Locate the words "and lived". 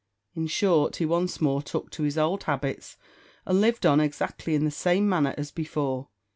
3.45-3.85